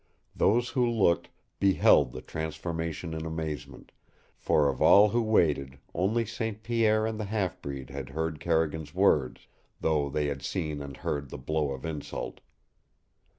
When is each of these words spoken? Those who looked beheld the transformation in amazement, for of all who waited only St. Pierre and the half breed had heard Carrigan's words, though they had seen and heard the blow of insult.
Those 0.35 0.69
who 0.69 0.83
looked 0.89 1.29
beheld 1.59 2.11
the 2.11 2.23
transformation 2.23 3.13
in 3.13 3.23
amazement, 3.23 3.91
for 4.35 4.67
of 4.67 4.81
all 4.81 5.09
who 5.09 5.21
waited 5.21 5.77
only 5.93 6.25
St. 6.25 6.63
Pierre 6.63 7.05
and 7.05 7.19
the 7.19 7.25
half 7.25 7.61
breed 7.61 7.91
had 7.91 8.09
heard 8.09 8.39
Carrigan's 8.39 8.95
words, 8.95 9.45
though 9.79 10.09
they 10.09 10.25
had 10.25 10.41
seen 10.41 10.81
and 10.81 10.97
heard 10.97 11.29
the 11.29 11.37
blow 11.37 11.69
of 11.69 11.85
insult. 11.85 12.39